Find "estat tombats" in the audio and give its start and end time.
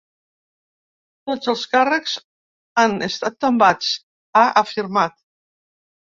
3.09-3.91